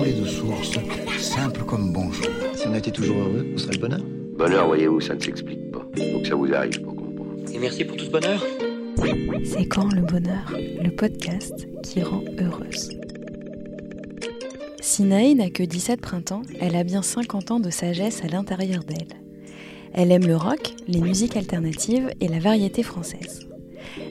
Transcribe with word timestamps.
coulé 0.00 0.12
de 0.12 0.24
source, 0.24 0.78
simple 1.18 1.62
comme 1.64 1.92
bonjour. 1.92 2.24
Si 2.54 2.66
on 2.66 2.74
était 2.74 2.90
toujours 2.90 3.18
heureux, 3.18 3.46
on 3.54 3.58
serait 3.58 3.74
le 3.74 3.80
bonheur. 3.80 4.00
Bonheur, 4.38 4.66
voyez-vous, 4.66 5.00
ça 5.00 5.14
ne 5.14 5.20
s'explique 5.20 5.70
pas. 5.70 5.86
Faut 5.94 6.20
que 6.20 6.26
ça 6.26 6.34
vous 6.34 6.52
arrive 6.54 6.80
pour 6.80 6.96
comprendre. 6.96 7.34
Et 7.52 7.58
merci 7.58 7.84
pour 7.84 7.96
tout 7.96 8.06
ce 8.06 8.10
bonheur. 8.10 8.42
C'est 9.44 9.66
quand 9.66 9.92
le 9.92 10.00
bonheur, 10.00 10.54
le 10.82 10.90
podcast 10.90 11.68
qui 11.82 12.02
rend 12.02 12.22
heureuse. 12.38 12.98
Sinaï 14.80 15.34
n'a 15.34 15.50
que 15.50 15.62
17 15.62 16.00
printemps, 16.00 16.42
elle 16.60 16.76
a 16.76 16.84
bien 16.84 17.02
50 17.02 17.50
ans 17.50 17.60
de 17.60 17.68
sagesse 17.68 18.24
à 18.24 18.28
l'intérieur 18.28 18.84
d'elle. 18.84 19.20
Elle 19.92 20.12
aime 20.12 20.26
le 20.26 20.36
rock, 20.36 20.76
les 20.88 21.00
musiques 21.02 21.36
alternatives 21.36 22.10
et 22.20 22.28
la 22.28 22.38
variété 22.38 22.82
française. 22.82 23.46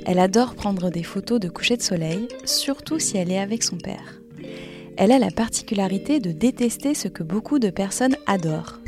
Elle 0.06 0.20
adore 0.20 0.54
prendre 0.54 0.92
des 0.92 1.04
photos 1.04 1.40
de 1.40 1.50
coucher 1.50 1.78
de 1.78 1.82
soleil, 1.82 2.28
surtout 2.46 3.00
si 3.00 3.18
elle 3.18 3.32
est 3.32 3.40
avec 3.40 3.64
son 3.64 3.78
père. 3.78 4.19
Elle 5.02 5.14
a 5.14 5.18
la 5.18 5.32
particularité 5.32 6.20
de 6.20 6.34
détester 6.34 6.94
ce 6.94 7.08
que 7.08 7.24
beaucoup 7.24 7.58
de 7.58 7.70
personnes 7.70 8.18
adorent, 8.28 8.80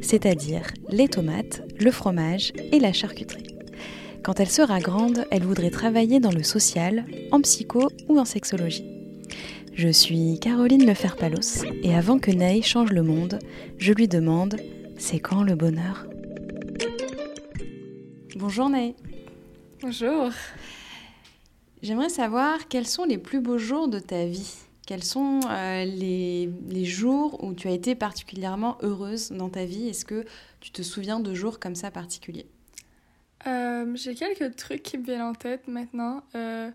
c'est-à-dire 0.00 0.62
les 0.88 1.08
tomates, 1.08 1.60
le 1.78 1.90
fromage 1.90 2.54
et 2.72 2.80
la 2.80 2.94
charcuterie. 2.94 3.54
Quand 4.22 4.40
elle 4.40 4.48
sera 4.48 4.80
grande, 4.80 5.26
elle 5.30 5.42
voudrait 5.42 5.68
travailler 5.68 6.20
dans 6.20 6.30
le 6.30 6.42
social, 6.42 7.04
en 7.32 7.42
psycho 7.42 7.90
ou 8.08 8.18
en 8.18 8.24
sexologie. 8.24 8.86
Je 9.74 9.88
suis 9.88 10.40
Caroline 10.40 10.86
Leferpalos 10.86 11.66
et 11.82 11.94
avant 11.94 12.18
que 12.18 12.30
Ney 12.30 12.62
change 12.62 12.90
le 12.90 13.02
monde, 13.02 13.38
je 13.76 13.92
lui 13.92 14.08
demande 14.08 14.56
c'est 14.96 15.20
quand 15.20 15.42
le 15.42 15.54
bonheur? 15.54 16.06
Bonjour 18.36 18.70
Ney. 18.70 18.94
Bonjour. 19.82 20.30
J'aimerais 21.82 22.08
savoir 22.08 22.68
quels 22.68 22.86
sont 22.86 23.04
les 23.04 23.18
plus 23.18 23.40
beaux 23.40 23.58
jours 23.58 23.88
de 23.88 23.98
ta 23.98 24.24
vie. 24.24 24.67
Quels 24.88 25.04
sont 25.04 25.40
euh, 25.50 25.84
les, 25.84 26.48
les, 26.70 26.86
jours 26.86 27.44
où 27.44 27.52
tu 27.52 27.68
as 27.68 27.72
été 27.72 27.94
particulièrement 27.94 28.78
heureuse 28.80 29.30
dans 29.30 29.50
ta 29.50 29.66
vie? 29.66 29.86
Est-ce 29.86 30.06
que 30.06 30.24
tu 30.60 30.70
te 30.70 30.80
souviens 30.80 31.20
de 31.20 31.34
jours 31.34 31.60
comme 31.60 31.74
ça 31.74 31.90
particuliers? 31.90 32.46
Euh, 33.46 33.94
J'ai 33.96 34.14
quelques 34.14 34.56
trucs 34.56 34.82
qui 34.82 34.96
me 34.96 35.04
viennent 35.04 35.20
en 35.20 35.34
tête 35.34 35.68
maintenant. 35.68 36.22
Euh, 36.34 36.70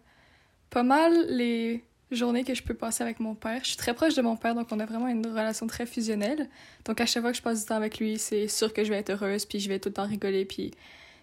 pas 0.69 0.83
mal 0.83 1.25
les 1.27 1.83
journées 2.11 2.43
que 2.43 2.53
je 2.53 2.61
peux 2.61 2.75
passer 2.75 3.01
avec 3.01 3.19
mon 3.19 3.33
père. 3.33 3.61
Je 3.63 3.69
suis 3.69 3.77
très 3.77 3.95
proche 3.95 4.13
de 4.13 4.21
mon 4.21 4.35
père, 4.35 4.53
donc 4.53 4.67
on 4.69 4.79
a 4.79 4.85
vraiment 4.85 5.07
une 5.07 5.25
relation 5.25 5.65
très 5.65 5.87
fusionnelle. 5.87 6.49
Donc 6.85 7.01
à 7.01 7.07
chaque 7.07 7.23
fois 7.23 7.31
que 7.31 7.37
je 7.37 7.41
passe 7.41 7.61
du 7.61 7.65
temps 7.65 7.77
avec 7.77 7.97
lui, 7.97 8.19
c'est 8.19 8.47
sûr 8.47 8.71
que 8.73 8.83
je 8.83 8.91
vais 8.91 8.99
être 8.99 9.09
heureuse, 9.09 9.47
puis 9.47 9.59
je 9.59 9.67
vais 9.67 9.79
tout 9.79 9.89
le 9.89 9.93
temps 9.93 10.05
rigoler, 10.05 10.45
puis 10.45 10.69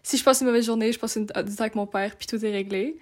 si 0.02 0.16
je 0.16 0.24
passe 0.24 0.40
une 0.40 0.48
mauvaise 0.48 0.66
journée, 0.66 0.90
je 0.90 0.98
passe 0.98 1.16
du 1.16 1.26
temps 1.26 1.34
avec 1.36 1.76
mon 1.76 1.86
père, 1.86 2.16
puis 2.16 2.26
tout 2.26 2.44
est 2.44 2.50
réglé. 2.50 2.96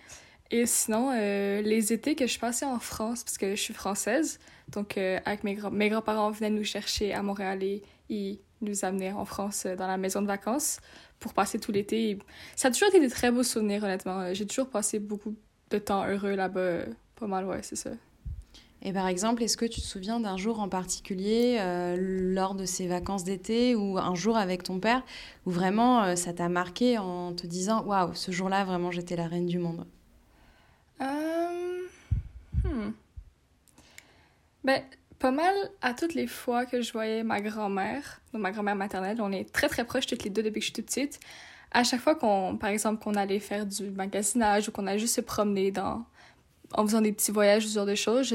Et 0.50 0.64
sinon, 0.64 1.10
euh, 1.12 1.60
les 1.60 1.92
étés 1.92 2.14
que 2.14 2.27
je 2.27 2.38
passais 2.38 2.64
en 2.64 2.78
France, 2.78 3.22
parce 3.22 3.36
que 3.36 3.50
je 3.54 3.60
suis 3.60 3.74
française, 3.74 4.38
donc 4.72 4.96
euh, 4.96 5.20
avec 5.27 5.44
mes, 5.44 5.54
grands, 5.54 5.70
mes 5.70 5.91
grands-parents 5.91 6.30
venaient 6.30 6.50
nous 6.50 6.64
chercher 6.64 7.12
à 7.12 7.22
Montréal 7.22 7.62
et 7.62 7.82
ils 8.08 8.38
nous 8.62 8.84
amenaient 8.84 9.12
en 9.12 9.26
France 9.26 9.64
euh, 9.66 9.76
dans 9.76 9.86
la 9.86 9.98
maison 9.98 10.22
de 10.22 10.26
vacances 10.26 10.80
pour 11.20 11.34
passer 11.34 11.58
tout 11.58 11.70
l'été. 11.70 12.19
Ça 12.56 12.69
a 12.69 12.70
toujours 12.70 12.88
été 12.88 12.98
des 12.98 13.10
très 13.10 13.30
beaux 13.30 13.42
souvenirs, 13.42 13.84
honnêtement. 13.84 14.32
J'ai 14.32 14.46
toujours 14.46 14.70
passé 14.70 14.98
beaucoup 14.98 15.34
de 15.70 15.78
temps 15.78 16.06
heureux 16.06 16.34
là-bas. 16.34 16.84
Pas 17.16 17.26
mal, 17.26 17.44
ouais, 17.44 17.62
c'est 17.62 17.76
ça. 17.76 17.91
Et 18.80 18.92
par 18.92 19.08
exemple, 19.08 19.42
est-ce 19.42 19.56
que 19.56 19.66
tu 19.66 19.82
te 19.82 19.86
souviens 19.86 20.20
d'un 20.20 20.36
jour 20.36 20.60
en 20.60 20.69
particulier 20.69 21.58
lors 21.98 22.54
de 22.54 22.64
ces 22.64 22.86
vacances 22.86 23.24
d'été 23.24 23.74
ou 23.74 23.98
un 23.98 24.14
jour 24.14 24.36
avec 24.36 24.62
ton 24.62 24.78
père 24.78 25.02
où 25.44 25.50
vraiment 25.50 26.14
ça 26.14 26.32
t'a 26.32 26.48
marqué 26.48 26.96
en 26.96 27.32
te 27.32 27.48
disant 27.48 27.82
waouh, 27.82 28.14
ce 28.14 28.30
jour-là 28.30 28.64
vraiment 28.64 28.92
j'étais 28.92 29.16
la 29.16 29.26
reine 29.26 29.46
du 29.46 29.58
monde? 29.58 29.84
Euh... 31.00 31.86
hmm. 32.64 32.92
Ben, 34.64 34.82
pas 35.19 35.31
mal 35.31 35.54
à 35.82 35.94
toutes 35.94 36.14
les 36.14 36.26
fois 36.26 36.66
que 36.66 36.82
je 36.82 36.92
voyais 36.92 37.22
ma 37.22 37.41
grand-mère, 37.41 38.20
donc 38.32 38.42
ma 38.42 38.50
grand-mère 38.53 38.76
maternelle, 38.76 39.20
on 39.20 39.32
est 39.32 39.53
très 39.53 39.69
très 39.69 39.84
proches 39.84 40.06
toutes 40.06 40.25
les 40.25 40.31
deux 40.31 40.42
depuis 40.42 40.60
que 40.60 40.66
je 40.66 40.72
suis 40.72 40.82
toute 40.82 40.86
petite. 40.86 41.20
À 41.72 41.84
chaque 41.84 42.00
fois 42.00 42.14
qu'on, 42.14 42.56
par 42.56 42.70
exemple, 42.70 43.03
qu'on 43.03 43.14
allait 43.14 43.41
faire 43.41 43.66
du 43.66 43.91
magasinage 43.91 44.69
ou 44.69 44.72
qu'on 44.72 44.86
allait 44.86 44.98
juste 44.98 45.16
se 45.16 45.20
promener 45.20 45.70
dans 45.70 46.04
en 46.75 46.86
faisant 46.86 47.00
des 47.00 47.12
petits 47.12 47.30
voyages, 47.30 47.66
ce 47.66 47.75
genre 47.75 47.86
de 47.86 47.94
choses. 47.94 48.34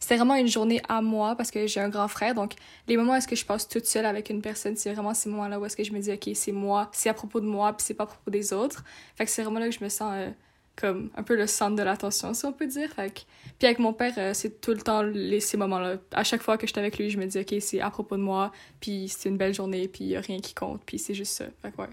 C'était 0.00 0.16
vraiment 0.16 0.34
une 0.34 0.48
journée 0.48 0.80
à 0.88 1.02
moi 1.02 1.36
parce 1.36 1.50
que 1.50 1.66
j'ai 1.66 1.80
un 1.80 1.88
grand 1.88 2.08
frère. 2.08 2.34
Donc, 2.34 2.54
les 2.88 2.96
moments 2.96 3.12
où 3.12 3.14
est-ce 3.14 3.28
que 3.28 3.36
je 3.36 3.44
passe 3.44 3.68
toute 3.68 3.86
seule 3.86 4.06
avec 4.06 4.30
une 4.30 4.42
personne, 4.42 4.76
c'est 4.76 4.92
vraiment 4.92 5.14
ces 5.14 5.28
moments-là 5.28 5.60
où 5.60 5.66
est-ce 5.66 5.76
que 5.76 5.84
je 5.84 5.92
me 5.92 6.00
dis, 6.00 6.12
OK, 6.12 6.30
c'est 6.34 6.52
moi, 6.52 6.90
c'est 6.92 7.08
à 7.08 7.14
propos 7.14 7.40
de 7.40 7.46
moi, 7.46 7.72
puis 7.72 7.84
c'est 7.86 7.94
pas 7.94 8.04
à 8.04 8.08
propos 8.08 8.30
des 8.30 8.52
autres. 8.52 8.84
Fait 9.16 9.24
que 9.24 9.30
c'est 9.30 9.42
vraiment 9.42 9.60
là 9.60 9.68
que 9.68 9.74
je 9.74 9.84
me 9.84 9.88
sens 9.88 10.12
euh, 10.14 10.30
comme 10.76 11.10
un 11.14 11.22
peu 11.22 11.36
le 11.36 11.46
centre 11.46 11.76
de 11.76 11.82
l'attention, 11.82 12.34
si 12.34 12.44
on 12.46 12.52
peut 12.52 12.66
dire. 12.66 12.90
Fait 12.90 13.12
que... 13.12 13.20
Puis 13.58 13.66
avec 13.66 13.78
mon 13.78 13.92
père, 13.92 14.14
euh, 14.18 14.34
c'est 14.34 14.60
tout 14.60 14.72
le 14.72 14.80
temps 14.80 15.02
les, 15.02 15.40
ces 15.40 15.56
moments-là. 15.56 15.96
À 16.12 16.24
chaque 16.24 16.42
fois 16.42 16.56
que 16.56 16.66
j'étais 16.66 16.80
avec 16.80 16.98
lui, 16.98 17.10
je 17.10 17.18
me 17.18 17.26
dis, 17.26 17.38
OK, 17.38 17.54
c'est 17.60 17.80
à 17.80 17.90
propos 17.90 18.16
de 18.16 18.22
moi, 18.22 18.52
puis 18.80 19.08
c'est 19.08 19.28
une 19.28 19.36
belle 19.36 19.54
journée, 19.54 19.88
puis 19.88 20.04
il 20.04 20.16
a 20.16 20.20
rien 20.20 20.40
qui 20.40 20.54
compte, 20.54 20.80
puis 20.86 20.98
c'est 20.98 21.14
juste 21.14 21.32
ça. 21.32 21.46
Fait 21.62 21.70
que 21.70 21.82
ouais. 21.82 21.88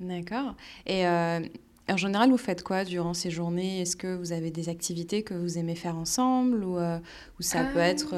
D'accord. 0.00 0.54
Et 0.84 1.06
euh, 1.06 1.40
en 1.88 1.96
général, 1.96 2.30
vous 2.30 2.36
faites 2.36 2.62
quoi 2.62 2.84
durant 2.84 3.14
ces 3.14 3.30
journées? 3.30 3.80
Est-ce 3.80 3.96
que 3.96 4.14
vous 4.16 4.32
avez 4.32 4.50
des 4.50 4.68
activités 4.68 5.22
que 5.22 5.34
vous 5.34 5.56
aimez 5.56 5.76
faire 5.76 5.96
ensemble 5.96 6.64
ou, 6.64 6.78
euh, 6.78 6.98
ou 7.38 7.42
ça 7.42 7.64
peut 7.64 7.78
être 7.78 8.14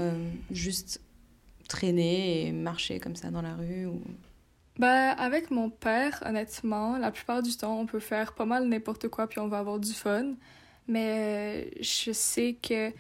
juste 0.51 1.01
traîner 1.69 2.47
et 2.47 2.53
marcher 2.53 2.99
comme 2.99 3.15
ça 3.15 3.31
dans 3.31 3.43
la 3.43 3.55
rue 3.55 3.87
ou... 3.87 4.01
Ben, 4.79 5.15
avec 5.19 5.51
mon 5.51 5.71
père, 5.71 6.23
honnêtement, 6.25 6.99
la 6.99 7.11
plupart 7.11 7.43
du 7.43 7.57
temps, 7.57 7.79
on 7.81 7.87
peut 7.87 7.99
faire 7.99 8.33
pas 8.35 8.45
mal 8.45 8.69
n'importe 8.69 9.09
quoi 9.09 9.27
puis 9.27 9.41
on 9.41 9.49
va 9.49 9.59
avoir 9.59 9.79
du 9.79 9.93
fun. 9.93 10.35
Mais 10.87 11.71
je 11.81 12.13
sais 12.13 12.57
que 12.63 12.93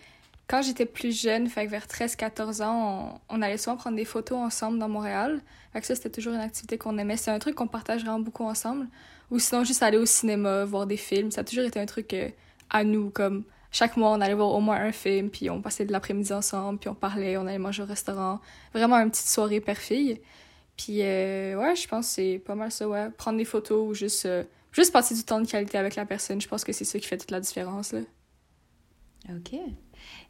quand 0.48 0.62
j'étais 0.62 0.86
plus 0.86 1.18
jeune, 1.18 1.46
fait 1.48 1.66
que 1.66 1.70
vers 1.70 1.86
13-14 1.86 2.62
ans, 2.62 3.20
on, 3.28 3.36
on, 3.36 3.42
allait 3.42 3.58
souvent 3.58 3.76
prendre 3.76 3.96
des 3.96 4.04
photos 4.04 4.38
ensemble 4.38 4.78
dans 4.78 4.88
Montréal. 4.88 5.40
Fait 5.72 5.80
que 5.80 5.86
ça, 5.86 5.94
c'était 5.94 6.10
toujours 6.10 6.34
une 6.34 6.40
activité 6.40 6.78
qu'on 6.78 6.98
aimait. 6.98 7.16
C'est 7.16 7.30
un 7.30 7.38
truc 7.38 7.54
qu'on 7.54 7.68
partage 7.68 8.02
vraiment 8.02 8.20
beaucoup 8.20 8.44
ensemble. 8.44 8.88
Ou 9.30 9.38
sinon, 9.38 9.62
juste 9.64 9.82
aller 9.82 9.98
au 9.98 10.06
cinéma, 10.06 10.64
voir 10.64 10.86
des 10.86 10.96
films. 10.96 11.30
Ça 11.30 11.42
a 11.42 11.44
toujours 11.44 11.64
été 11.64 11.78
un 11.78 11.86
truc 11.86 12.12
euh, 12.14 12.30
à 12.70 12.82
nous, 12.82 13.10
comme 13.10 13.44
chaque 13.70 13.96
mois, 13.96 14.10
on 14.10 14.20
allait 14.20 14.34
voir 14.34 14.50
au 14.54 14.60
moins 14.60 14.76
un 14.80 14.92
film, 14.92 15.30
puis 15.30 15.50
on 15.50 15.60
passait 15.60 15.84
de 15.84 15.92
l'après-midi 15.92 16.32
ensemble, 16.32 16.78
puis 16.78 16.88
on 16.88 16.94
parlait, 16.94 17.36
on 17.36 17.46
allait 17.46 17.58
manger 17.58 17.82
au 17.82 17.86
restaurant. 17.86 18.40
Vraiment 18.72 18.96
une 18.96 19.10
petite 19.10 19.26
soirée 19.28 19.60
père-fille. 19.60 20.20
Puis, 20.78 21.02
euh, 21.02 21.56
ouais, 21.56 21.74
je 21.74 21.88
pense 21.88 22.06
que 22.06 22.12
c'est 22.14 22.38
pas 22.38 22.54
mal 22.54 22.70
ça, 22.70 22.88
ouais. 22.88 23.10
Prendre 23.10 23.36
des 23.36 23.44
photos 23.44 23.90
ou 23.90 23.94
juste, 23.94 24.26
euh, 24.26 24.44
juste 24.70 24.92
passer 24.92 25.14
du 25.14 25.24
temps 25.24 25.40
de 25.40 25.46
qualité 25.46 25.76
avec 25.76 25.96
la 25.96 26.06
personne, 26.06 26.40
je 26.40 26.46
pense 26.46 26.64
que 26.64 26.72
c'est 26.72 26.84
ça 26.84 26.98
qui 27.00 27.06
fait 27.06 27.18
toute 27.18 27.32
la 27.32 27.40
différence, 27.40 27.92
là. 27.92 28.00
Ok. 29.28 29.54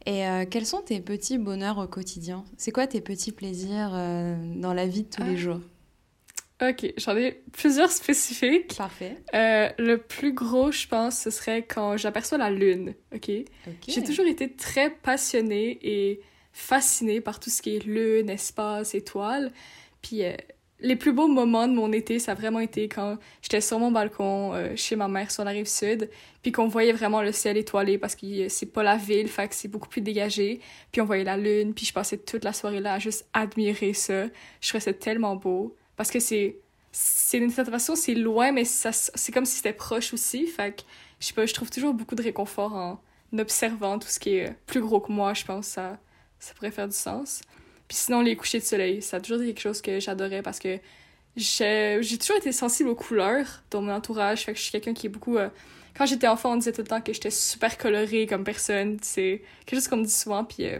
Et 0.07 0.25
euh, 0.25 0.45
quels 0.49 0.65
sont 0.65 0.81
tes 0.81 0.99
petits 1.01 1.37
bonheurs 1.37 1.77
au 1.77 1.87
quotidien? 1.87 2.43
C'est 2.57 2.71
quoi 2.71 2.87
tes 2.87 2.99
petits 2.99 3.31
plaisirs 3.31 3.91
euh, 3.93 4.35
dans 4.55 4.73
la 4.73 4.87
vie 4.87 5.03
de 5.03 5.09
tous 5.09 5.21
ah. 5.21 5.29
les 5.29 5.37
jours? 5.37 5.61
Ok, 6.63 6.93
j'en 6.97 7.15
ai 7.15 7.43
plusieurs 7.53 7.91
spécifiques. 7.91 8.75
Parfait. 8.75 9.17
Le 9.31 9.97
plus 9.97 10.33
gros, 10.33 10.71
je 10.71 10.87
pense, 10.87 11.19
ce 11.19 11.29
serait 11.29 11.61
quand 11.61 11.95
j'aperçois 11.95 12.39
la 12.39 12.49
lune. 12.49 12.95
Ok? 13.13 13.29
okay. 13.29 13.45
J'ai 13.87 14.03
toujours 14.03 14.25
été 14.25 14.51
très 14.51 14.89
passionnée 14.89 15.77
et 15.83 16.21
fascinée 16.53 17.21
par 17.21 17.39
tout 17.39 17.51
ce 17.51 17.61
qui 17.61 17.75
est 17.75 17.85
lune, 17.85 18.31
espace, 18.31 18.95
étoiles. 18.95 19.51
Puis 20.01 20.23
euh, 20.23 20.33
les 20.81 20.95
plus 20.95 21.11
beaux 21.11 21.27
moments 21.27 21.67
de 21.67 21.73
mon 21.73 21.91
été, 21.91 22.19
ça 22.19 22.31
a 22.31 22.35
vraiment 22.35 22.59
été 22.59 22.87
quand 22.87 23.17
j'étais 23.41 23.61
sur 23.61 23.79
mon 23.79 23.91
balcon 23.91 24.53
euh, 24.53 24.75
chez 24.75 24.95
ma 24.95 25.07
mère 25.07 25.29
sur 25.29 25.43
la 25.43 25.51
rive 25.51 25.67
sud, 25.67 26.09
puis 26.41 26.51
qu'on 26.51 26.67
voyait 26.67 26.93
vraiment 26.93 27.21
le 27.21 27.31
ciel 27.31 27.57
étoilé 27.57 27.97
parce 27.97 28.15
que 28.15 28.47
c'est 28.47 28.67
pas 28.67 28.83
la 28.83 28.95
ville, 28.95 29.27
fait 29.27 29.47
que 29.49 29.55
c'est 29.55 29.67
beaucoup 29.67 29.89
plus 29.89 30.01
dégagé. 30.01 30.61
Puis 30.91 31.01
on 31.01 31.05
voyait 31.05 31.25
la 31.25 31.37
lune, 31.37 31.73
puis 31.73 31.85
je 31.85 31.93
passais 31.93 32.17
toute 32.17 32.43
la 32.43 32.53
soirée 32.53 32.79
là 32.79 32.93
à 32.93 32.99
juste 32.99 33.27
admirer 33.33 33.93
ça. 33.93 34.25
Je 34.61 34.67
trouvais 34.67 34.81
ça 34.81 34.93
tellement 34.93 35.35
beau 35.35 35.75
parce 35.97 36.11
que 36.11 36.19
c'est 36.19 36.57
c'est 36.91 37.37
une 37.37 37.51
certaine 37.51 37.73
façon 37.73 37.95
c'est 37.95 38.15
loin 38.15 38.51
mais 38.51 38.65
ça 38.65 38.91
c'est 38.91 39.31
comme 39.31 39.45
si 39.45 39.57
c'était 39.57 39.73
proche 39.73 40.13
aussi 40.13 40.47
fait 40.47 40.77
que 40.77 40.81
je 41.19 41.27
sais 41.27 41.33
pas 41.33 41.45
je 41.45 41.53
trouve 41.53 41.69
toujours 41.69 41.93
beaucoup 41.93 42.15
de 42.15 42.23
réconfort 42.23 42.73
en 42.73 42.99
observant 43.37 43.99
tout 43.99 44.07
ce 44.07 44.19
qui 44.19 44.35
est 44.35 44.55
plus 44.65 44.81
gros 44.81 44.99
que 44.99 45.11
moi 45.11 45.33
je 45.35 45.45
pense 45.45 45.67
ça 45.67 45.99
ça 46.39 46.53
pourrait 46.55 46.71
faire 46.71 46.87
du 46.87 46.95
sens 46.95 47.41
puis 47.89 47.97
sinon 47.97 48.21
les 48.21 48.37
couchers 48.37 48.59
de 48.59 48.63
soleil 48.63 49.01
ça 49.01 49.17
a 49.17 49.19
toujours 49.19 49.41
été 49.41 49.53
quelque 49.53 49.61
chose 49.61 49.81
que 49.81 49.99
j'adorais 49.99 50.41
parce 50.41 50.59
que 50.59 50.79
j'ai 51.35 52.17
toujours 52.17 52.37
été 52.37 52.53
sensible 52.53 52.89
aux 52.89 52.95
couleurs 52.95 53.63
dans 53.69 53.81
mon 53.81 53.91
entourage 53.91 54.45
fait 54.45 54.53
que 54.53 54.57
je 54.57 54.63
suis 54.63 54.71
quelqu'un 54.71 54.93
qui 54.93 55.07
est 55.07 55.09
beaucoup 55.09 55.37
euh... 55.37 55.49
quand 55.97 56.05
j'étais 56.05 56.27
enfant 56.27 56.53
on 56.53 56.55
disait 56.55 56.71
tout 56.71 56.81
le 56.81 56.87
temps 56.87 57.01
que 57.01 57.11
j'étais 57.11 57.31
super 57.31 57.77
colorée 57.77 58.25
comme 58.27 58.45
personne 58.45 58.97
c'est 59.01 59.41
quelque 59.65 59.79
chose 59.79 59.89
qu'on 59.89 59.97
me 59.97 60.05
dit 60.05 60.11
souvent 60.11 60.45
puis 60.45 60.65
euh... 60.65 60.79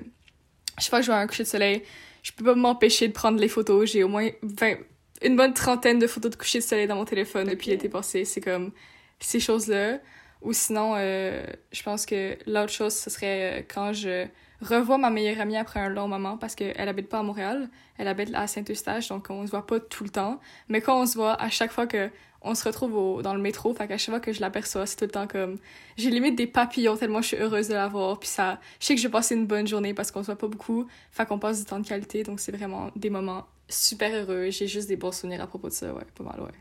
chaque 0.78 0.90
fois 0.90 1.00
que 1.00 1.06
je 1.06 1.12
vois 1.12 1.20
un 1.20 1.28
coucher 1.28 1.44
de 1.44 1.50
soleil 1.50 1.84
je 2.24 2.32
peux 2.32 2.46
pas 2.46 2.56
m'empêcher 2.56 3.10
de 3.10 3.14
prendre 3.14 3.40
les 3.40 3.50
photos 3.50 3.92
j'ai 3.92 4.04
au 4.06 4.08
moins 4.08 4.30
20 4.44 4.78
une 5.22 5.36
bonne 5.36 5.54
trentaine 5.54 6.00
de 6.00 6.08
photos 6.08 6.32
de 6.32 6.36
coucher 6.36 6.60
de 6.60 6.64
soleil 6.64 6.88
dans 6.88 6.96
mon 6.96 7.06
téléphone 7.06 7.44
okay. 7.44 7.52
depuis 7.52 7.70
l'été 7.72 7.90
passé. 7.90 8.26
C'est 8.26 8.42
comme 8.42 8.72
ces 9.20 9.40
choses-là. 9.40 10.00
Ou 10.42 10.54
sinon, 10.54 10.94
euh, 10.96 11.46
je 11.72 11.84
pense 11.84 12.06
que 12.06 12.38
l'autre 12.48 12.72
chose, 12.72 12.94
ce 12.94 13.10
serait 13.10 13.60
euh, 13.60 13.64
quand 13.68 13.92
je 13.92 14.26
revois 14.62 14.98
ma 14.98 15.10
meilleure 15.10 15.40
amie 15.40 15.58
après 15.58 15.80
un 15.80 15.90
long 15.90 16.08
moment 16.08 16.38
parce 16.38 16.56
qu'elle 16.56 16.90
habite 16.90 17.10
pas 17.10 17.20
à 17.20 17.24
Montréal, 17.24 17.70
elle 17.98 18.08
habite 18.08 18.34
à 18.34 18.48
Saint-Eustache, 18.48 19.10
donc 19.10 19.28
on 19.30 19.46
se 19.46 19.52
voit 19.52 19.66
pas 19.66 19.80
tout 19.80 20.04
le 20.04 20.10
temps. 20.10 20.40
Mais 20.68 20.82
quand 20.82 21.02
on 21.02 21.06
se 21.06 21.16
voit, 21.16 21.34
à 21.42 21.50
chaque 21.50 21.72
fois 21.72 21.88
que 21.88 22.10
on 22.42 22.56
se 22.56 22.64
retrouve 22.64 23.22
dans 23.22 23.34
le 23.34 23.42
métro, 23.42 23.74
fait 23.74 23.88
qu'à 23.88 23.98
chaque 23.98 24.14
fois 24.14 24.20
que 24.20 24.32
je 24.32 24.40
l'aperçois, 24.40 24.86
c'est 24.86 24.96
tout 24.96 25.06
le 25.06 25.12
temps 25.12 25.28
comme... 25.28 25.58
J'ai 25.98 26.10
limite 26.10 26.36
des 26.36 26.48
papillons 26.48 26.96
tellement 26.96 27.22
je 27.22 27.28
suis 27.28 27.38
heureuse 27.38 27.68
de 27.68 27.74
la 27.74 27.88
voir, 27.88 28.20
puis 28.20 28.30
ça... 28.30 28.60
Je 28.80 28.86
sais 28.86 28.96
que 28.96 29.02
je 29.02 29.08
vais 29.08 29.12
passer 29.12 29.36
une 29.36 29.46
bonne 29.46 29.68
journée 29.68 29.94
parce 29.94 30.10
qu'on 30.12 30.22
se 30.22 30.28
voit 30.28 30.38
pas 30.38 30.48
beaucoup, 30.48 30.88
fait 31.12 31.26
qu'on 31.26 31.40
passe 31.40 31.60
du 31.60 31.66
temps 31.66 31.80
de 31.80 31.88
qualité, 31.88 32.24
donc 32.24 32.40
c'est 32.40 32.56
vraiment 32.56 32.92
des 32.96 33.10
moments 33.10 33.46
super 33.68 34.14
heureux. 34.14 34.50
J'ai 34.52 34.68
juste 34.68 34.88
des 34.88 34.96
bons 34.96 35.12
souvenirs 35.12 35.42
à 35.42 35.48
propos 35.48 35.68
de 35.68 35.74
ça, 35.74 35.94
ouais, 35.94 36.06
pas 36.16 36.24
mal, 36.24 36.40
ouais. 36.42 36.52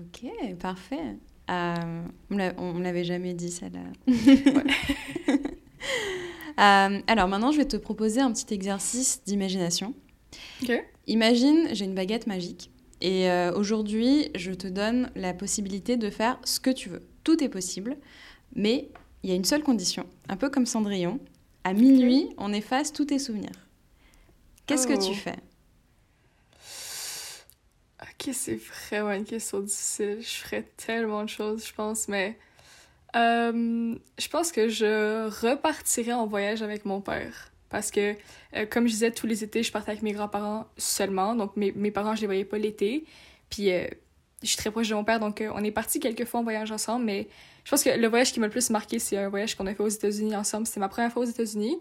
Ok, 0.00 0.56
parfait. 0.58 1.18
Euh, 1.50 2.02
on 2.30 2.72
ne 2.72 2.82
l'avait 2.82 3.04
jamais 3.04 3.34
dit, 3.34 3.50
ça 3.50 3.66
là. 3.68 3.80
Euh, 6.62 7.00
alors 7.06 7.28
maintenant, 7.28 7.50
je 7.50 7.58
vais 7.58 7.66
te 7.66 7.76
proposer 7.76 8.20
un 8.20 8.32
petit 8.32 8.54
exercice 8.54 9.22
d'imagination. 9.24 9.94
Imagine, 11.06 11.68
j'ai 11.72 11.84
une 11.84 11.94
baguette 11.94 12.26
magique. 12.26 12.70
Et 13.00 13.28
euh, 13.28 13.52
aujourd'hui, 13.52 14.30
je 14.36 14.52
te 14.52 14.68
donne 14.68 15.10
la 15.16 15.34
possibilité 15.34 15.96
de 15.96 16.08
faire 16.08 16.38
ce 16.44 16.60
que 16.60 16.70
tu 16.70 16.88
veux. 16.88 17.02
Tout 17.24 17.42
est 17.42 17.48
possible, 17.48 17.96
mais 18.54 18.88
il 19.24 19.30
y 19.30 19.32
a 19.32 19.36
une 19.36 19.44
seule 19.44 19.64
condition. 19.64 20.06
Un 20.28 20.36
peu 20.36 20.50
comme 20.50 20.66
Cendrillon. 20.66 21.18
À 21.64 21.72
minuit, 21.72 22.28
on 22.38 22.52
efface 22.52 22.92
tous 22.92 23.06
tes 23.06 23.18
souvenirs. 23.18 23.68
Qu'est-ce 24.66 24.86
que 24.86 24.94
tu 24.94 25.10
oh. 25.10 25.14
fais? 25.14 25.36
Ok, 28.02 28.32
c'est 28.32 28.60
vraiment 28.88 29.12
une 29.12 29.24
question 29.24 29.60
difficile. 29.60 30.18
Je 30.20 30.44
ferais 30.44 30.68
tellement 30.76 31.24
de 31.24 31.28
choses, 31.28 31.66
je 31.66 31.72
pense, 31.74 32.06
mais 32.06 32.38
euh, 33.16 33.94
je 34.18 34.28
pense 34.28 34.52
que 34.52 34.68
je 34.68 35.28
repartirais 35.46 36.12
en 36.12 36.26
voyage 36.26 36.62
avec 36.62 36.84
mon 36.84 37.00
père. 37.00 37.50
Parce 37.68 37.90
que, 37.90 38.14
euh, 38.54 38.66
comme 38.68 38.86
je 38.86 38.92
disais, 38.92 39.10
tous 39.10 39.26
les 39.26 39.44
étés, 39.44 39.62
je 39.62 39.72
partais 39.72 39.92
avec 39.92 40.02
mes 40.02 40.12
grands-parents 40.12 40.66
seulement. 40.76 41.34
Donc, 41.34 41.56
mes, 41.56 41.72
mes 41.72 41.90
parents, 41.90 42.14
je 42.14 42.20
les 42.20 42.26
voyais 42.26 42.44
pas 42.44 42.58
l'été. 42.58 43.04
Puis, 43.48 43.70
euh, 43.72 43.86
je 44.42 44.48
suis 44.48 44.56
très 44.56 44.70
proche 44.70 44.88
de 44.88 44.94
mon 44.94 45.04
père, 45.04 45.20
donc 45.20 45.42
on 45.54 45.62
est 45.62 45.70
partis 45.70 46.00
quelques 46.00 46.24
fois 46.24 46.40
en 46.40 46.42
voyage 46.42 46.70
ensemble. 46.72 47.04
Mais 47.04 47.28
je 47.64 47.70
pense 47.70 47.82
que 47.82 47.90
le 47.90 48.08
voyage 48.08 48.32
qui 48.32 48.40
m'a 48.40 48.46
le 48.46 48.52
plus 48.52 48.70
marqué, 48.70 48.98
c'est 48.98 49.16
un 49.16 49.28
voyage 49.28 49.54
qu'on 49.54 49.66
a 49.66 49.74
fait 49.74 49.82
aux 49.82 49.88
États-Unis 49.88 50.36
ensemble. 50.36 50.66
C'était 50.66 50.80
ma 50.80 50.88
première 50.88 51.12
fois 51.12 51.22
aux 51.22 51.28
États-Unis. 51.28 51.78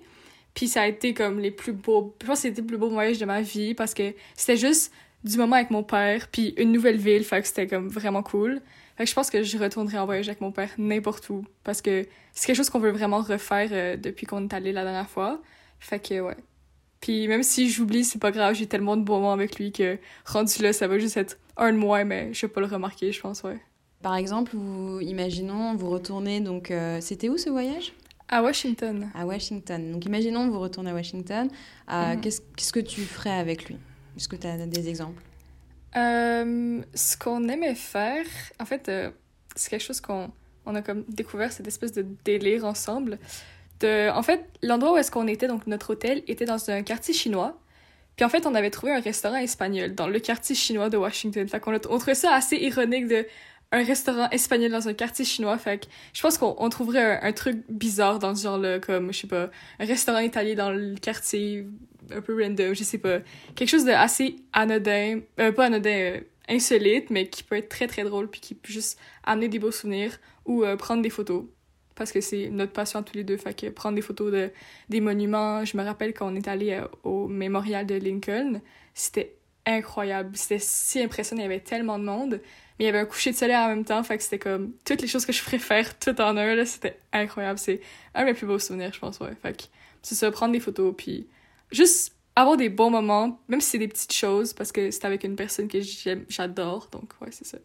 Puis, 0.54 0.68
ça 0.68 0.84
a 0.84 0.88
été 0.88 1.14
comme 1.14 1.40
les 1.40 1.52
plus 1.52 1.74
beaux. 1.74 2.16
Je 2.22 2.28
pense 2.28 2.38
que 2.38 2.42
c'était 2.44 2.62
le 2.62 2.68
plus 2.68 2.78
beau 2.78 2.90
voyage 2.90 3.18
de 3.18 3.26
ma 3.26 3.42
vie 3.42 3.74
parce 3.74 3.94
que 3.94 4.14
c'était 4.36 4.58
juste 4.58 4.94
du 5.24 5.38
moment 5.38 5.56
avec 5.56 5.70
mon 5.72 5.84
père, 5.84 6.28
puis 6.30 6.54
une 6.58 6.72
nouvelle 6.72 6.98
ville, 6.98 7.24
fait 7.24 7.42
que 7.42 7.48
c'était 7.48 7.68
comme 7.68 7.88
vraiment 7.88 8.24
cool. 8.24 8.62
Fait 9.02 9.06
que 9.06 9.10
je 9.10 9.16
pense 9.16 9.32
que 9.32 9.42
je 9.42 9.58
retournerai 9.58 9.98
en 9.98 10.06
voyage 10.06 10.30
avec 10.30 10.42
mon 10.42 10.52
père 10.52 10.70
n'importe 10.78 11.28
où, 11.32 11.44
parce 11.64 11.82
que 11.82 12.06
c'est 12.34 12.46
quelque 12.46 12.58
chose 12.58 12.70
qu'on 12.70 12.78
veut 12.78 12.92
vraiment 12.92 13.22
refaire 13.22 13.70
euh, 13.72 13.98
depuis 13.98 14.28
qu'on 14.28 14.48
est 14.48 14.54
allé 14.54 14.72
la 14.72 14.84
dernière 14.84 15.10
fois. 15.10 15.42
Fait 15.80 15.98
que 15.98 16.22
ouais. 16.22 16.38
Puis 17.00 17.28
même 17.28 17.42
si 17.42 17.68
j'oublie, 17.68 18.04
c'est 18.04 18.20
pas 18.20 18.30
grave, 18.30 18.54
j'ai 18.54 18.68
tellement 18.68 18.96
de 18.98 19.02
bons 19.02 19.16
moments 19.16 19.34
avec 19.34 19.58
lui 19.58 19.72
que 19.72 19.98
rendu 20.24 20.62
là, 20.62 20.72
ça 20.72 20.88
va 20.88 21.00
juste 21.00 21.18
être 21.18 21.40
un 21.58 21.74
de 21.74 21.80
moins, 21.80 22.04
mais 22.04 22.32
je 22.32 22.46
vais 22.46 22.54
pas 22.54 22.62
le 22.62 22.68
remarquer, 22.68 23.12
je 23.12 23.20
pense, 23.20 23.42
ouais. 23.42 23.60
Par 24.04 24.16
exemple, 24.16 24.52
vous, 24.56 25.00
imaginons, 25.02 25.74
vous 25.74 25.90
retournez, 25.90 26.40
donc 26.40 26.70
euh, 26.70 27.00
c'était 27.02 27.28
où 27.28 27.40
ce 27.40 27.50
voyage? 27.50 27.94
À 28.30 28.44
Washington. 28.44 29.10
À 29.16 29.26
Washington. 29.26 29.94
Donc 29.94 30.06
imaginons, 30.06 30.48
vous 30.48 30.60
retournez 30.60 30.92
à 30.92 30.94
Washington. 30.94 31.50
Euh, 31.92 32.14
mhm. 32.14 32.22
Qu'est-ce 32.22 32.72
que 32.72 32.80
tu 32.80 33.02
ferais 33.02 33.32
avec 33.32 33.68
lui? 33.68 33.78
Est-ce 34.16 34.28
que 34.28 34.36
tu 34.36 34.46
as 34.46 34.64
des 34.68 34.90
exemples? 34.90 35.24
Euh, 35.96 36.82
ce 36.94 37.18
qu'on 37.18 37.48
aimait 37.48 37.76
faire, 37.76 38.26
en 38.60 38.66
fait, 38.66 38.88
euh, 38.90 39.12
c'est 39.56 39.70
quelque 39.70 39.84
chose 39.84 40.02
qu'on 40.02 40.32
on 40.66 40.76
a 40.76 40.82
comme 40.82 41.04
découvert, 41.10 41.52
cette 41.52 41.68
espèce 41.68 41.92
de 41.92 42.06
délire 42.24 42.66
ensemble. 42.66 43.18
De, 43.80 44.10
en 44.12 44.22
fait, 44.22 44.46
l'endroit 44.62 44.94
où 44.94 44.98
est-ce 44.98 45.12
qu'on 45.12 45.28
était, 45.28 45.48
donc 45.48 45.68
notre 45.68 45.92
hôtel, 45.92 46.24
était 46.28 46.46
dans 46.46 46.70
un 46.70 46.84
quartier 46.84 47.14
chinois. 47.14 47.58
Puis 48.16 48.26
en 48.26 48.30
fait, 48.30 48.46
on 48.46 48.54
avait 48.54 48.70
trouvé 48.70 48.94
un 48.94 49.00
restaurant 49.00 49.38
espagnol 49.38 49.96
dans 49.96 50.08
le 50.08 50.20
quartier 50.20 50.56
chinois 50.56 50.90
de 50.90 50.98
Washington. 50.98 51.48
Fait 51.48 51.60
qu'on 51.60 51.74
on 51.74 51.80
trouvait 51.80 52.14
ça 52.14 52.34
assez 52.34 52.58
ironique 52.58 53.08
de 53.08 53.26
un 53.72 53.84
restaurant 53.84 54.30
espagnol 54.30 54.72
dans 54.72 54.88
un 54.88 54.94
quartier 54.94 55.26
chinois. 55.26 55.58
Fait 55.58 55.80
que 55.80 55.86
je 56.14 56.22
pense 56.22 56.38
qu'on 56.38 56.70
trouverait 56.70 57.22
un, 57.22 57.32
truc 57.32 57.64
bizarre 57.70 58.20
dans 58.20 58.36
ce 58.36 58.44
genre-là, 58.44 58.80
comme, 58.80 59.14
je 59.14 59.20
sais 59.20 59.28
pas, 59.28 59.50
un 59.80 59.86
restaurant 59.86 60.20
italien 60.20 60.56
dans 60.56 60.72
le 60.72 60.96
quartier 60.96 61.68
un 62.12 62.22
peu 62.22 62.42
random, 62.42 62.74
je 62.74 62.84
sais 62.84 62.98
pas. 62.98 63.20
Quelque 63.56 63.70
chose 63.70 63.86
de 63.86 63.92
assez 63.92 64.38
anodin, 64.54 65.22
euh, 65.40 65.52
pas 65.52 65.66
anodin, 65.66 65.90
euh, 65.90 66.20
insolite, 66.50 67.10
mais 67.10 67.30
qui 67.30 67.44
peut 67.44 67.56
être 67.56 67.70
très 67.70 67.88
très 67.88 68.04
drôle, 68.04 68.30
puis 68.30 68.42
qui 68.42 68.56
peut 68.56 68.72
juste 68.72 69.00
amener 69.24 69.48
des 69.48 69.60
beaux 69.60 69.72
souvenirs 69.72 70.18
ou 70.46 70.64
euh, 70.64 70.76
prendre 70.76 71.02
des 71.02 71.10
photos. 71.10 71.46
Parce 71.96 72.12
que 72.12 72.20
c'est 72.20 72.50
notre 72.50 72.74
passion 72.74 73.04
tous 73.04 73.16
les 73.16 73.24
deux. 73.24 73.38
Fait 73.38 73.54
que 73.54 73.68
prendre 73.68 73.96
des 73.96 74.02
photos 74.02 74.32
de, 74.32 74.52
des 74.90 75.02
monuments. 75.02 75.64
Je 75.64 75.78
me 75.78 75.84
rappelle 75.84 76.14
quand 76.14 76.32
on 76.32 76.36
est 76.36 76.48
allé 76.48 76.82
au 77.04 77.28
mémorial 77.28 77.86
de 77.86 77.96
Lincoln, 77.96 78.60
c'était 78.94 79.36
incroyable. 79.72 80.32
C'était 80.36 80.60
si 80.60 81.02
impressionnant. 81.02 81.42
Il 81.42 81.46
y 81.46 81.48
avait 81.48 81.60
tellement 81.60 82.00
de 82.00 82.04
monde. 82.04 82.42
Mais 82.80 82.86
il 82.86 82.88
y 82.88 82.90
avait 82.90 83.00
un 83.00 83.06
coucher 83.06 83.32
de 83.32 83.36
soleil 83.36 83.56
en 83.56 83.68
même 83.68 83.86
temps. 83.86 84.02
Fait 84.04 84.18
que 84.18 84.24
c'était 84.24 84.40
comme 84.40 84.74
toutes 84.86 85.02
les 85.02 85.08
choses 85.08 85.26
que 85.26 85.34
je 85.34 85.44
préfère 85.44 85.98
tout 86.00 86.20
en 86.22 86.38
un. 86.38 86.56
Là, 86.56 86.66
c'était 86.66 86.98
incroyable. 87.14 87.60
C'est 87.60 87.82
un 88.16 88.22
de 88.22 88.26
mes 88.28 88.34
plus 88.34 88.48
beaux 88.48 88.60
souvenirs, 88.60 88.92
je 88.94 89.00
pense. 89.00 89.20
Ouais. 89.20 89.36
Fait 89.42 89.56
que 89.56 89.64
c'est 90.02 90.16
ça, 90.16 90.30
prendre 90.32 90.54
des 90.54 90.60
photos. 90.60 90.94
Puis 90.98 91.28
juste 91.72 92.14
avoir 92.36 92.58
des 92.58 92.70
bons 92.70 92.90
moments, 92.90 93.40
même 93.48 93.62
si 93.62 93.72
c'est 93.72 93.78
des 93.78 93.88
petites 93.88 94.14
choses, 94.14 94.54
parce 94.54 94.72
que 94.72 94.92
c'est 94.92 95.06
avec 95.06 95.24
une 95.24 95.36
personne 95.36 95.68
que 95.68 95.80
j'adore. 96.30 96.90
Donc, 96.92 97.12
ouais, 97.22 97.30
c'est 97.32 97.46
ça. 97.46 97.58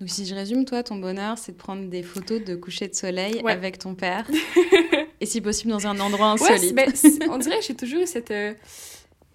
Donc, 0.00 0.10
si 0.10 0.26
je 0.26 0.34
résume, 0.34 0.64
toi, 0.64 0.82
ton 0.82 0.96
bonheur, 0.96 1.38
c'est 1.38 1.52
de 1.52 1.56
prendre 1.56 1.88
des 1.88 2.02
photos 2.02 2.42
de 2.42 2.56
coucher 2.56 2.88
de 2.88 2.94
soleil 2.94 3.40
avec 3.46 3.78
ton 3.78 3.94
père. 3.94 4.28
et 5.20 5.26
si 5.26 5.40
possible, 5.40 5.70
dans 5.70 5.86
un 5.86 5.98
endroit 6.00 6.32
insolite. 6.32 6.76
Ouais, 6.76 7.28
on 7.30 7.38
dirait 7.38 7.60
que 7.60 7.64
j'ai 7.64 7.76
toujours 7.76 8.06
cette, 8.06 8.30
euh, 8.30 8.54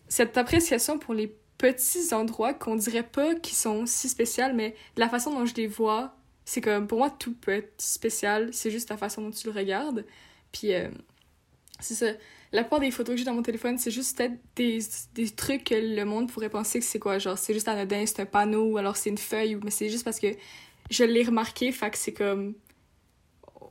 cette 0.09 0.37
appréciation 0.37 0.99
pour 0.99 1.13
les 1.13 1.33
petits 1.57 2.13
endroits 2.13 2.53
qu'on 2.53 2.75
dirait 2.75 3.03
pas 3.03 3.35
qui 3.35 3.55
sont 3.55 3.85
si 3.85 4.09
spéciaux, 4.09 4.53
mais 4.53 4.75
la 4.97 5.07
façon 5.09 5.31
dont 5.31 5.45
je 5.45 5.55
les 5.55 5.67
vois, 5.67 6.17
c'est 6.45 6.61
comme, 6.61 6.87
pour 6.87 6.99
moi, 6.99 7.09
tout 7.09 7.33
peut 7.33 7.51
être 7.51 7.81
spécial. 7.81 8.49
C'est 8.51 8.71
juste 8.71 8.89
la 8.89 8.97
façon 8.97 9.21
dont 9.21 9.31
tu 9.31 9.47
le 9.47 9.53
regardes. 9.53 10.05
Puis, 10.51 10.73
euh, 10.73 10.89
c'est 11.79 11.93
ça 11.95 12.07
la 12.51 12.63
plupart 12.63 12.79
des 12.79 12.91
photos 12.91 13.13
que 13.13 13.19
j'ai 13.19 13.25
dans 13.25 13.33
mon 13.33 13.43
téléphone, 13.43 13.77
c'est 13.77 13.91
juste 13.91 14.17
peut-être 14.17 14.33
des, 14.55 14.79
des, 15.13 15.29
trucs 15.29 15.65
que 15.65 15.75
le 15.75 16.03
monde 16.03 16.31
pourrait 16.31 16.49
penser 16.49 16.79
que 16.79 16.85
c'est 16.85 16.99
quoi. 16.99 17.19
Genre, 17.19 17.37
c'est 17.37 17.53
juste 17.53 17.67
anodin, 17.67 18.05
c'est 18.05 18.21
un 18.21 18.25
panneau, 18.25 18.71
ou 18.71 18.77
alors 18.77 18.97
c'est 18.97 19.09
une 19.09 19.17
feuille, 19.17 19.57
mais 19.63 19.69
c'est 19.69 19.89
juste 19.89 20.03
parce 20.03 20.19
que 20.19 20.27
je 20.89 21.03
l'ai 21.03 21.23
remarqué, 21.23 21.71
fait 21.71 21.91
que 21.91 21.97
c'est 21.97 22.13
comme. 22.13 22.55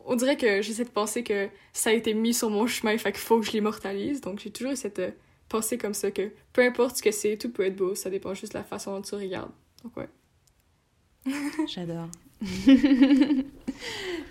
On 0.06 0.14
dirait 0.16 0.36
que 0.36 0.62
j'essaie 0.62 0.84
de 0.84 0.90
penser 0.90 1.22
que 1.22 1.48
ça 1.72 1.90
a 1.90 1.92
été 1.92 2.14
mis 2.14 2.32
sur 2.32 2.50
mon 2.50 2.66
chemin, 2.66 2.96
fait 2.98 3.12
qu'il 3.12 3.20
faut 3.20 3.40
que 3.40 3.46
je 3.46 3.52
l'immortalise. 3.52 4.20
Donc 4.20 4.38
j'ai 4.38 4.50
toujours 4.50 4.76
cette 4.76 5.00
euh, 5.00 5.10
pensée 5.48 5.78
comme 5.78 5.94
ça 5.94 6.10
que 6.10 6.30
peu 6.52 6.62
importe 6.62 6.96
ce 6.96 7.02
que 7.02 7.10
c'est, 7.10 7.36
tout 7.36 7.50
peut 7.50 7.64
être 7.64 7.76
beau, 7.76 7.94
ça 7.94 8.10
dépend 8.10 8.34
juste 8.34 8.52
de 8.52 8.58
la 8.58 8.64
façon 8.64 8.92
dont 8.94 9.02
tu 9.02 9.14
regardes. 9.14 9.52
Donc 9.82 9.96
ouais. 9.96 10.08
J'adore. 11.66 12.08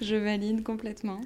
je 0.01 0.15
valide 0.15 0.63
complètement. 0.63 1.21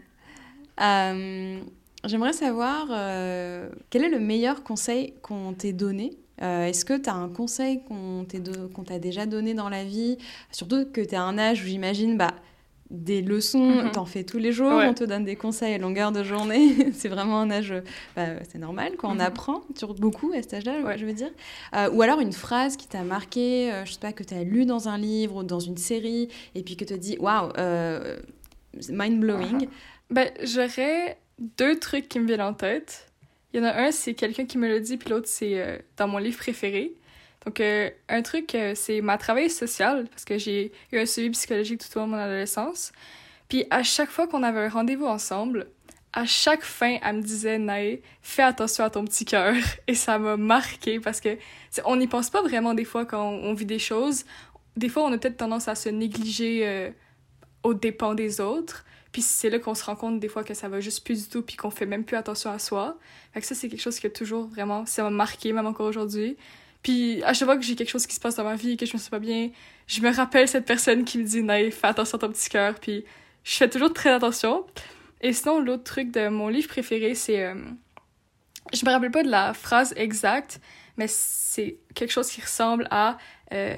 Euh, 0.82 1.62
J'aimerais 2.04 2.34
savoir 2.34 2.88
euh, 2.90 3.70
quel 3.92 4.04
est 4.04 4.10
le 4.10 4.20
meilleur 4.20 4.64
conseil 4.64 5.14
qu'on 5.22 5.54
t'ait 5.54 5.74
donné? 5.74 6.18
Euh, 6.42 6.66
Est-ce 6.66 6.84
que 6.84 6.98
tu 6.98 7.10
as 7.10 7.14
un 7.14 7.30
conseil 7.30 7.84
qu'on 7.84 8.26
t'a 8.26 8.98
déjà 8.98 9.28
donné 9.28 9.54
dans 9.54 9.70
la 9.70 9.84
vie? 9.84 10.18
Surtout 10.52 10.86
que 10.92 11.02
tu 11.02 11.14
as 11.14 11.22
un 11.22 11.38
âge 11.38 11.62
où 11.62 11.68
j'imagine 11.68 12.18
bah, 12.18 12.34
des 12.92 13.22
leçons, 13.22 13.86
mm 13.86 13.92
t'en 13.92 14.06
fais 14.06 14.24
tous 14.24 14.38
les 14.38 14.52
jours, 14.52 14.72
on 14.72 14.94
te 14.94 15.04
donne 15.04 15.26
des 15.26 15.36
conseils 15.36 15.74
à 15.74 15.78
longueur 15.78 16.12
de 16.12 16.24
journée. 16.24 16.92
c'est 16.94 17.10
vraiment 17.10 17.40
un 17.40 17.50
âge, 17.52 17.74
bah, 18.16 18.28
c'est 18.50 18.60
normal, 18.60 18.94
quand 18.98 19.10
on 19.10 19.16
mm-hmm. 19.16 19.22
apprend 19.22 19.62
sur 19.76 19.94
beaucoup 19.96 20.32
à 20.34 20.42
cet 20.42 20.54
âge-là, 20.54 20.98
je 20.98 21.06
veux 21.06 21.14
dire. 21.14 21.32
Euh, 21.76 21.90
ou 21.92 22.02
alors 22.02 22.20
une 22.20 22.34
phrase 22.34 22.78
qui 22.78 22.88
t'a 22.88 23.04
marqué, 23.04 23.72
je 23.86 23.94
sais 23.94 24.00
pas, 24.00 24.14
que 24.14 24.24
tu 24.24 24.34
as 24.34 24.44
lu 24.44 24.66
dans 24.66 24.88
un 24.88 24.98
livre 24.98 25.38
ou 25.38 25.44
dans 25.44 25.60
une 25.60 25.78
série, 25.78 26.30
et 26.56 26.64
puis 26.64 26.76
que 26.78 26.86
tu 26.86 26.94
te 26.94 27.00
dis, 27.00 27.18
waouh, 27.20 27.52
mind-blowing. 28.90 29.68
Ben, 30.10 30.30
j'aurais 30.44 31.18
deux 31.58 31.80
trucs 31.80 32.08
qui 32.08 32.20
me 32.20 32.28
viennent 32.28 32.42
en 32.42 32.54
tête. 32.54 33.08
Il 33.54 33.60
y 33.60 33.64
en 33.64 33.66
a 33.66 33.74
un, 33.74 33.92
c'est 33.92 34.14
quelqu'un 34.14 34.46
qui 34.46 34.58
me 34.58 34.68
l'a 34.68 34.80
dit, 34.80 34.98
puis 34.98 35.10
l'autre, 35.10 35.28
c'est 35.28 35.60
euh, 35.60 35.78
dans 35.98 36.08
mon 36.08 36.18
livre 36.18 36.38
préféré. 36.38 36.94
Donc, 37.46 37.60
euh, 37.60 37.90
un 38.08 38.22
truc, 38.22 38.54
euh, 38.54 38.74
c'est 38.76 39.02
ma 39.02 39.18
travailleuse 39.18 39.56
sociale, 39.56 40.08
parce 40.10 40.26
que 40.26 40.38
j'ai 40.38 40.72
eu 40.92 41.00
un 41.00 41.06
suivi 41.06 41.32
psychologique 41.32 41.82
tout 41.82 41.98
au 41.98 42.02
long 42.02 42.08
de 42.08 42.12
mon 42.12 42.18
adolescence. 42.18 42.92
Puis, 43.50 43.66
à 43.70 43.84
chaque 43.84 44.10
fois 44.10 44.28
qu'on 44.28 44.44
avait 44.44 44.60
un 44.60 44.70
rendez-vous 44.70 45.08
ensemble, 45.08 45.68
à 46.14 46.26
chaque 46.26 46.64
fin, 46.64 46.98
elle 47.04 47.18
me 47.18 47.22
disait, 47.22 47.58
Nae, 47.58 48.00
fais 48.22 48.44
attention 48.44 48.84
à 48.84 48.90
ton 48.90 49.06
petit 49.06 49.26
cœur. 49.26 49.56
Et 49.88 49.96
ça 49.96 50.20
m'a 50.20 50.38
marqué 50.38 51.00
parce 51.00 51.20
que 51.22 51.38
on 51.86 51.96
n'y 51.96 52.08
pense 52.08 52.30
pas 52.30 52.42
vraiment 52.42 52.74
des 52.74 52.86
fois 52.86 53.06
quand 53.06 53.26
on, 53.30 53.54
vit 53.54 53.66
des 53.66 53.80
choses. 53.80 54.26
Des 54.76 54.90
fois, 54.90 55.04
on 55.04 55.14
a 55.14 55.18
peut-être 55.18 55.38
tendance 55.38 55.68
à 55.68 55.76
se 55.76 55.90
négliger 55.90 56.92
aux 57.64 57.74
dépens 57.74 58.14
des 58.14 58.42
autres. 58.42 58.86
Puis 59.12 59.22
c'est 59.22 59.50
là 59.50 59.60
qu'on 59.60 59.76
se 59.76 59.84
rend 59.84 59.96
compte 59.96 60.20
des 60.20 60.30
fois 60.30 60.44
que 60.44 60.54
ça 60.54 60.70
va 60.70 60.80
juste 60.80 61.04
plus 61.04 61.24
du 61.24 61.30
tout, 61.30 61.42
puis 61.42 61.56
qu'on 61.56 61.70
fait 61.70 61.86
même 61.86 62.04
plus 62.04 62.18
attention 62.18 62.50
à 62.52 62.60
soi. 62.60 62.98
Fait 63.34 63.42
que 63.42 63.48
ça, 63.48 63.56
c'est 63.56 63.68
quelque 63.68 63.82
chose 63.82 64.00
qui 64.00 64.08
a 64.08 64.10
toujours 64.10 64.48
vraiment, 64.48 64.86
ça 64.86 65.04
m'a 65.04 65.10
marqué, 65.10 65.54
même 65.54 65.66
encore 65.66 65.88
aujourd'hui. 65.88 66.38
Puis 66.84 67.22
à 67.24 67.34
chaque 67.34 67.48
fois 67.48 67.58
que 67.58 67.64
j'ai 67.64 67.76
quelque 67.76 67.90
chose 67.90 68.08
qui 68.08 68.16
se 68.16 68.20
passe 68.20 68.36
dans 68.36 68.44
ma 68.44 68.56
vie, 68.56 68.78
que 68.78 68.86
je 68.86 68.94
me 68.94 68.98
sens 68.98 69.10
pas 69.10 69.20
bien, 69.20 69.52
je 69.88 70.02
me 70.02 70.14
rappelle 70.14 70.48
cette 70.48 70.66
personne 70.66 71.04
qui 71.04 71.18
me 71.18 71.24
dit, 71.24 71.44
Naïf, 71.44 71.76
fais 71.76 71.88
attention 71.88 72.18
à 72.18 72.22
ton 72.22 72.30
petit 72.30 72.50
cœur. 72.50 72.76
Puis 72.80 73.06
je 73.44 73.56
fais 73.56 73.70
toujours 73.70 73.94
très 73.94 74.12
attention. 74.12 74.66
Et 75.22 75.34
sinon, 75.34 75.60
l'autre 75.60 75.84
truc 75.84 76.12
de 76.12 76.28
mon 76.30 76.48
livre 76.48 76.68
préféré, 76.68 77.16
c'est... 77.16 77.44
Euh, 77.44 77.56
je 78.74 78.86
me 78.86 78.92
rappelle 78.92 79.12
pas 79.12 79.24
de 79.24 79.30
la 79.30 79.54
phrase 79.54 79.94
exacte, 79.98 80.60
mais 80.98 81.08
c'est 81.08 81.78
quelque 81.94 82.12
chose 82.12 82.30
qui 82.30 82.42
ressemble 82.42 82.88
à... 82.90 83.18
Euh, 83.54 83.78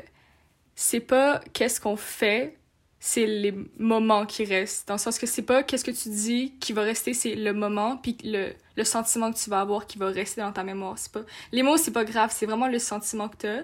c'est 0.76 1.00
pas 1.02 1.42
qu'est-ce 1.54 1.80
qu'on 1.80 1.96
fait, 1.96 2.58
c'est 3.06 3.26
les 3.26 3.54
moments 3.78 4.26
qui 4.26 4.46
restent. 4.46 4.88
Dans 4.88 4.94
le 4.94 4.98
sens 4.98 5.20
que 5.20 5.26
c'est 5.26 5.42
pas 5.42 5.62
qu'est-ce 5.62 5.84
que 5.84 5.92
tu 5.92 6.08
dis 6.08 6.54
qui 6.62 6.72
va 6.72 6.84
rester, 6.84 7.14
c'est 7.14 7.36
le 7.36 7.52
moment, 7.52 7.98
puis 7.98 8.16
le, 8.24 8.54
le 8.78 8.84
sentiment 8.86 9.30
que 9.34 9.38
tu 9.38 9.50
vas 9.50 9.60
avoir 9.60 9.88
qui 9.88 9.98
va 9.98 10.08
rester 10.08 10.40
dans 10.40 10.54
ta 10.54 10.64
mémoire. 10.64 10.98
C'est 10.98 11.12
pas... 11.12 11.24
Les 11.52 11.64
mots, 11.64 11.76
c'est 11.76 11.92
pas 11.92 12.06
grave, 12.06 12.32
c'est 12.34 12.46
vraiment 12.46 12.70
le 12.70 12.80
sentiment 12.80 13.28
que 13.28 13.36
t'as. 13.36 13.64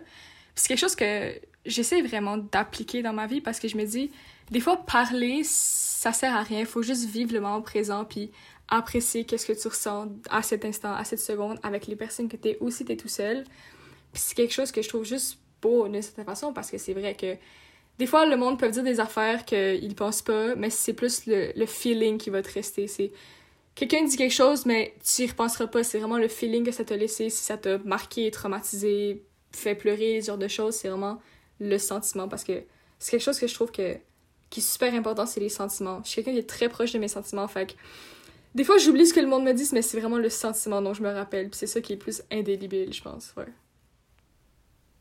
c'est 0.55 0.67
quelque 0.67 0.81
chose 0.81 0.97
que 0.97 1.39
j'essaie 1.65 2.01
vraiment 2.01 2.35
d'appliquer 2.35 3.01
dans 3.01 3.13
ma 3.13 3.27
vie 3.27 3.39
parce 3.39 3.61
que 3.61 3.69
je 3.69 3.77
me 3.77 3.85
dis, 3.85 4.11
des 4.51 4.59
fois, 4.59 4.75
parler, 4.75 5.43
ça 5.45 6.11
sert 6.11 6.35
à 6.35 6.43
rien. 6.43 6.59
Il 6.59 6.65
faut 6.65 6.81
juste 6.81 7.05
vivre 7.05 7.31
le 7.31 7.39
moment 7.39 7.61
présent, 7.61 8.03
puis 8.03 8.31
apprécier 8.67 9.23
qu'est-ce 9.23 9.45
que 9.45 9.53
tu 9.53 9.69
ressens 9.69 10.09
à 10.29 10.43
cet 10.43 10.65
instant, 10.65 10.93
à 10.93 11.05
cette 11.05 11.21
seconde, 11.21 11.59
avec 11.63 11.87
les 11.87 11.95
personnes 11.95 12.27
que 12.27 12.35
t'es 12.35 12.57
ou 12.59 12.71
si 12.71 12.83
t'es 12.83 12.97
tout 12.97 13.07
seul. 13.07 13.45
C'est 14.11 14.35
quelque 14.35 14.53
chose 14.53 14.73
que 14.73 14.81
je 14.81 14.89
trouve 14.89 15.05
juste 15.05 15.39
beau 15.61 15.87
d'une 15.87 16.01
certaine 16.01 16.25
façon 16.25 16.51
parce 16.51 16.69
que 16.69 16.77
c'est 16.77 16.93
vrai 16.93 17.15
que 17.15 17.37
des 17.99 18.07
fois, 18.07 18.25
le 18.25 18.37
monde 18.37 18.57
peut 18.57 18.69
dire 18.69 18.83
des 18.83 19.01
affaires 19.01 19.43
qu'ils 19.43 19.93
pensent 19.93 20.21
pas, 20.21 20.55
mais 20.55 20.69
c'est 20.69 20.93
plus 20.93 21.23
le, 21.27 21.65
feeling 21.65 22.17
qui 22.17 22.29
va 22.29 22.41
te 22.41 22.51
rester. 22.53 22.87
C'est 22.87 23.11
quelqu'un 23.75 24.05
dit 24.05 24.15
quelque 24.15 24.33
chose, 24.33 24.65
mais 24.65 24.95
tu 25.03 25.23
y 25.23 25.27
repenseras 25.27 25.67
pas. 25.67 25.83
C'est 25.83 25.99
vraiment 25.99 26.17
le 26.17 26.29
feeling 26.29 26.63
que 26.63 26.71
ça 26.71 26.85
t'a 26.85 26.95
laissé, 26.95 27.29
si 27.29 27.43
ça 27.43 27.57
t'a 27.57 27.77
marqué, 27.79 28.31
traumatisé, 28.31 29.21
fait 29.51 29.75
pleurer, 29.75 30.21
ce 30.21 30.27
genre 30.27 30.37
de 30.37 30.47
choses. 30.47 30.75
C'est 30.75 30.87
vraiment 30.87 31.21
le 31.59 31.77
sentiment 31.77 32.29
parce 32.29 32.45
que 32.45 32.63
c'est 32.99 33.11
quelque 33.11 33.23
chose 33.23 33.37
que 33.37 33.47
je 33.47 33.53
trouve 33.53 33.69
que, 33.69 33.97
qui 34.49 34.61
est 34.61 34.63
super 34.63 34.93
important, 34.93 35.25
c'est 35.25 35.41
les 35.41 35.49
sentiments. 35.49 35.99
Je 36.05 36.09
suis 36.11 36.23
quelqu'un 36.23 36.31
qui 36.31 36.39
est 36.39 36.49
très 36.49 36.69
proche 36.69 36.93
de 36.93 36.99
mes 36.99 37.09
sentiments, 37.09 37.49
fait 37.49 37.73
que 37.73 37.73
des 38.55 38.63
fois, 38.63 38.77
j'oublie 38.77 39.05
ce 39.07 39.13
que 39.13 39.19
le 39.19 39.27
monde 39.27 39.43
me 39.43 39.53
dit, 39.53 39.67
mais 39.73 39.81
c'est 39.81 39.99
vraiment 39.99 40.17
le 40.17 40.29
sentiment 40.29 40.81
dont 40.81 40.93
je 40.93 41.03
me 41.03 41.13
rappelle. 41.13 41.49
C'est 41.51 41.67
ça 41.67 41.81
qui 41.81 41.93
est 41.93 41.97
plus 41.97 42.23
indélébile, 42.31 42.93
je 42.93 43.01
pense. 43.01 43.33
Ouais. 43.35 43.45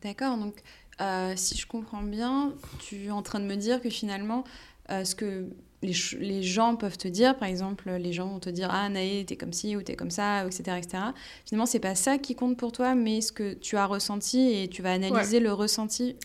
D'accord, 0.02 0.36
donc 0.36 0.56
euh, 1.00 1.34
si 1.36 1.56
je 1.56 1.66
comprends 1.66 2.02
bien, 2.02 2.52
tu 2.78 3.06
es 3.06 3.10
en 3.10 3.22
train 3.22 3.40
de 3.40 3.44
me 3.44 3.56
dire 3.56 3.80
que 3.80 3.90
finalement, 3.90 4.44
euh, 4.90 5.04
ce 5.04 5.14
que 5.14 5.46
les, 5.82 5.94
les, 6.18 6.42
gens 6.42 6.74
peuvent 6.74 6.98
te 6.98 7.06
dire, 7.06 7.36
par 7.36 7.48
exemple, 7.48 7.88
les 7.90 8.12
gens 8.12 8.26
vont 8.26 8.40
te 8.40 8.50
dire 8.50 8.68
Ah, 8.72 8.88
Naé, 8.88 9.24
t'es 9.24 9.36
comme 9.36 9.52
ci 9.52 9.76
ou 9.76 9.82
t'es 9.82 9.94
comme 9.94 10.10
ça, 10.10 10.44
etc. 10.44 10.78
etc. 10.78 10.98
Finalement, 11.46 11.66
c'est 11.66 11.78
pas 11.78 11.94
ça 11.94 12.18
qui 12.18 12.34
compte 12.34 12.56
pour 12.56 12.72
toi, 12.72 12.94
mais 12.94 13.20
ce 13.20 13.32
que 13.32 13.54
tu 13.54 13.76
as 13.76 13.86
ressenti 13.86 14.62
et 14.62 14.68
tu 14.68 14.82
vas 14.82 14.92
analyser 14.92 15.38
le 15.38 15.52
ressenti. 15.52 16.16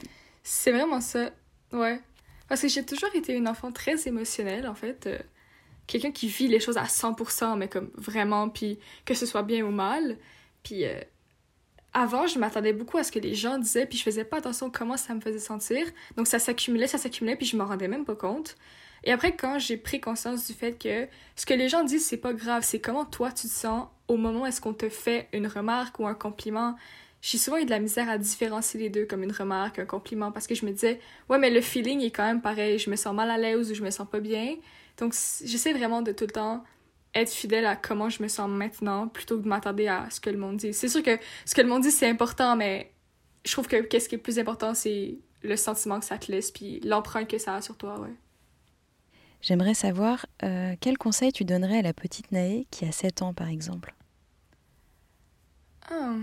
C'est 0.41 0.71
vraiment 0.71 1.01
ça, 1.01 1.29
ouais. 1.71 2.01
Parce 2.49 2.61
que 2.61 2.67
j'ai 2.67 2.83
toujours 2.83 3.13
été 3.13 3.33
une 3.33 3.47
enfant 3.47 3.71
très 3.71 4.07
émotionnelle, 4.07 4.67
en 4.67 4.75
fait. 4.75 5.05
Euh, 5.05 5.19
quelqu'un 5.85 6.11
qui 6.11 6.27
vit 6.27 6.47
les 6.47 6.59
choses 6.59 6.77
à 6.77 6.85
100%, 6.85 7.57
mais 7.57 7.67
comme 7.67 7.91
vraiment, 7.95 8.49
puis 8.49 8.79
que 9.05 9.13
ce 9.13 9.25
soit 9.25 9.43
bien 9.43 9.63
ou 9.63 9.71
mal. 9.71 10.17
Puis 10.63 10.83
avant, 11.93 12.27
je 12.27 12.39
m'attendais 12.39 12.73
beaucoup 12.73 12.97
à 12.97 13.03
ce 13.03 13.11
que 13.11 13.19
les 13.19 13.35
gens 13.35 13.57
disaient, 13.57 13.85
puis 13.85 13.97
je 13.97 14.03
faisais 14.03 14.23
pas 14.23 14.37
attention 14.37 14.69
comment 14.69 14.97
ça 14.97 15.13
me 15.13 15.21
faisait 15.21 15.39
sentir. 15.39 15.85
Donc 16.17 16.27
ça 16.27 16.39
s'accumulait, 16.39 16.87
ça 16.87 16.97
s'accumulait, 16.97 17.35
puis 17.35 17.45
je 17.45 17.55
m'en 17.55 17.65
rendais 17.65 17.87
même 17.87 18.05
pas 18.05 18.15
compte. 18.15 18.55
Et 19.03 19.11
après, 19.11 19.35
quand 19.35 19.59
j'ai 19.59 19.77
pris 19.77 19.99
conscience 19.99 20.47
du 20.47 20.53
fait 20.53 20.73
que 20.73 21.07
ce 21.35 21.45
que 21.45 21.53
les 21.53 21.69
gens 21.69 21.83
disent, 21.83 22.05
c'est 22.05 22.17
pas 22.17 22.33
grave, 22.33 22.63
c'est 22.63 22.79
comment 22.79 23.05
toi 23.05 23.31
tu 23.31 23.47
te 23.47 23.53
sens 23.53 23.87
au 24.07 24.17
moment 24.17 24.41
où 24.41 24.45
est-ce 24.45 24.61
qu'on 24.61 24.73
te 24.73 24.89
fait 24.89 25.27
une 25.33 25.47
remarque 25.47 25.99
ou 25.99 26.07
un 26.07 26.13
compliment. 26.13 26.75
J'ai 27.21 27.37
souvent 27.37 27.57
eu 27.57 27.65
de 27.65 27.69
la 27.69 27.79
misère 27.79 28.09
à 28.09 28.17
différencier 28.17 28.79
les 28.79 28.89
deux 28.89 29.05
comme 29.05 29.23
une 29.23 29.31
remarque, 29.31 29.79
un 29.79 29.85
compliment, 29.85 30.31
parce 30.31 30.47
que 30.47 30.55
je 30.55 30.65
me 30.65 30.71
disais, 30.71 30.99
ouais, 31.29 31.37
mais 31.37 31.49
le 31.49 31.61
feeling 31.61 32.01
est 32.01 32.11
quand 32.11 32.25
même 32.25 32.41
pareil, 32.41 32.79
je 32.79 32.89
me 32.89 32.95
sens 32.95 33.13
mal 33.13 33.29
à 33.29 33.37
l'aise 33.37 33.71
ou 33.71 33.75
je 33.75 33.83
me 33.83 33.91
sens 33.91 34.07
pas 34.09 34.19
bien. 34.19 34.55
Donc 34.97 35.13
j'essaie 35.43 35.73
vraiment 35.73 36.01
de 36.01 36.11
tout 36.11 36.25
le 36.25 36.31
temps 36.31 36.63
être 37.15 37.31
fidèle 37.31 37.65
à 37.65 37.75
comment 37.75 38.09
je 38.09 38.23
me 38.23 38.27
sens 38.27 38.49
maintenant 38.49 39.07
plutôt 39.07 39.37
que 39.37 39.43
de 39.43 39.47
m'attarder 39.47 39.87
à 39.87 40.09
ce 40.09 40.19
que 40.19 40.29
le 40.29 40.37
monde 40.37 40.57
dit. 40.57 40.73
C'est 40.73 40.89
sûr 40.89 41.03
que 41.03 41.17
ce 41.45 41.53
que 41.53 41.61
le 41.61 41.67
monde 41.67 41.83
dit, 41.83 41.91
c'est 41.91 42.09
important, 42.09 42.55
mais 42.55 42.91
je 43.45 43.51
trouve 43.51 43.67
que 43.67 43.81
qu'est-ce 43.81 44.09
qui 44.09 44.15
est 44.15 44.19
plus 44.19 44.39
important, 44.39 44.73
c'est 44.73 45.17
le 45.43 45.55
sentiment 45.55 45.99
que 45.99 46.05
ça 46.05 46.17
te 46.17 46.31
laisse, 46.31 46.51
puis 46.51 46.79
l'empreinte 46.81 47.29
que 47.29 47.37
ça 47.37 47.55
a 47.55 47.61
sur 47.61 47.77
toi, 47.77 47.99
ouais. 47.99 48.13
J'aimerais 49.41 49.73
savoir 49.73 50.25
euh, 50.43 50.75
quel 50.79 50.97
conseil 50.97 51.33
tu 51.33 51.43
donnerais 51.43 51.79
à 51.79 51.81
la 51.81 51.93
petite 51.93 52.31
Naé 52.31 52.65
qui 52.71 52.85
a 52.85 52.93
7 52.93 53.23
ans, 53.23 53.33
par 53.33 53.49
exemple? 53.49 53.93
Ah. 55.91 56.15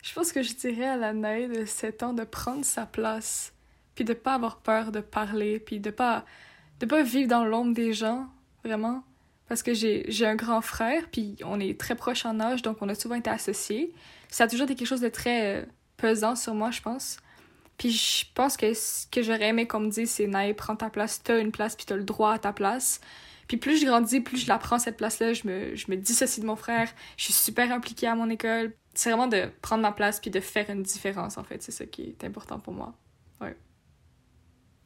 Je 0.00 0.14
pense 0.14 0.30
que 0.30 0.42
je 0.42 0.54
dirais 0.54 0.86
à 0.86 0.96
la 0.96 1.12
Naé 1.12 1.48
de 1.48 1.64
7 1.64 2.04
ans 2.04 2.12
de 2.12 2.22
prendre 2.22 2.64
sa 2.64 2.86
place, 2.86 3.52
puis 3.96 4.04
de 4.04 4.14
pas 4.14 4.34
avoir 4.34 4.58
peur 4.58 4.92
de 4.92 5.00
parler, 5.00 5.58
puis 5.58 5.80
de 5.80 5.90
pas 5.90 6.24
de 6.78 6.86
pas 6.86 7.02
vivre 7.02 7.28
dans 7.28 7.44
l'ombre 7.44 7.74
des 7.74 7.92
gens, 7.92 8.26
vraiment 8.64 9.02
parce 9.50 9.64
que 9.64 9.74
j'ai 9.74 10.26
un 10.26 10.36
grand 10.36 10.60
frère, 10.60 11.02
puis 11.10 11.34
on 11.44 11.58
est 11.58 11.76
très 11.76 11.96
proches 11.96 12.24
en 12.24 12.38
âge, 12.38 12.62
donc 12.62 12.76
on 12.82 12.88
a 12.88 12.94
souvent 12.94 13.16
été 13.16 13.30
associés. 13.30 13.92
Ça 14.28 14.44
a 14.44 14.46
toujours 14.46 14.66
été 14.66 14.76
quelque 14.76 14.86
chose 14.86 15.00
de 15.00 15.08
très 15.08 15.56
euh, 15.56 15.64
pesant 15.96 16.36
sur 16.36 16.54
moi, 16.54 16.70
je 16.70 16.80
pense. 16.80 17.16
Puis 17.76 17.90
je 17.90 18.26
pense 18.32 18.56
que 18.56 18.72
ce 18.74 19.08
que 19.08 19.24
j'aurais 19.24 19.48
aimé 19.48 19.66
qu'on 19.66 19.80
me 19.80 19.90
dise, 19.90 20.08
c'est 20.08 20.28
Naï, 20.28 20.54
prends 20.54 20.76
ta 20.76 20.88
place, 20.88 21.20
t'as 21.24 21.40
une 21.40 21.50
place, 21.50 21.74
puis 21.74 21.84
t'as 21.84 21.96
le 21.96 22.04
droit 22.04 22.32
à 22.32 22.38
ta 22.38 22.52
place. 22.52 23.00
Puis 23.48 23.56
plus 23.56 23.80
je 23.80 23.86
grandis, 23.86 24.20
plus 24.20 24.36
je 24.36 24.46
la 24.46 24.56
prends 24.56 24.78
cette 24.78 24.98
place-là, 24.98 25.32
je 25.32 25.48
me, 25.48 25.74
je 25.74 25.90
me 25.90 25.96
dissocie 25.96 26.40
de 26.40 26.46
mon 26.46 26.54
frère, 26.54 26.88
je 27.16 27.24
suis 27.24 27.32
super 27.32 27.72
impliquée 27.72 28.06
à 28.06 28.14
mon 28.14 28.30
école. 28.30 28.72
C'est 28.94 29.10
vraiment 29.10 29.26
de 29.26 29.50
prendre 29.62 29.82
ma 29.82 29.90
place 29.90 30.20
puis 30.20 30.30
de 30.30 30.38
faire 30.38 30.70
une 30.70 30.84
différence, 30.84 31.38
en 31.38 31.42
fait. 31.42 31.60
C'est 31.60 31.72
ça 31.72 31.86
qui 31.86 32.02
est 32.02 32.22
important 32.22 32.60
pour 32.60 32.72
moi. 32.72 32.94
Ouais. 33.40 33.56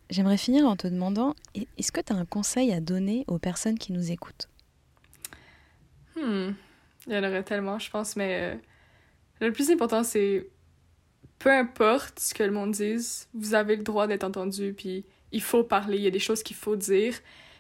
J'aimerais 0.09 0.38
finir 0.38 0.64
en 0.64 0.76
te 0.76 0.87
demandant, 0.87 1.35
est-ce 1.54 1.92
que 1.92 2.00
tu 2.00 2.14
as 2.14 2.16
un 2.16 2.25
conseil 2.25 2.73
à 2.73 2.80
donner 2.80 3.25
aux 3.26 3.38
personnes 3.38 3.78
qui 3.78 3.92
nous 3.92 4.11
écoutent? 4.11 4.49
Hmm. 6.16 6.52
Il 7.06 7.12
y 7.12 7.16
en 7.16 7.25
aurait 7.25 7.42
tellement, 7.42 7.78
je 7.78 7.90
pense, 7.90 8.16
mais 8.16 8.54
euh, 8.54 8.56
le 9.40 9.52
plus 9.52 9.71
important, 9.71 10.02
c'est 10.02 10.49
peu 11.38 11.50
importe 11.50 12.18
ce 12.18 12.33
que 12.33 12.42
le 12.42 12.50
monde 12.50 12.73
dise, 12.73 13.28
vous 13.35 13.54
avez 13.54 13.76
le 13.76 13.83
droit 13.83 14.06
d'être 14.06 14.25
entendu, 14.25 14.73
puis 14.73 15.04
il 15.33 15.42
faut 15.42 15.64
parler, 15.64 15.99
il 15.99 16.02
y 16.02 16.06
a 16.06 16.11
des 16.11 16.18
choses 16.18 16.42
qu'il 16.42 16.56
faut 16.56 16.76
dire. 16.76 17.14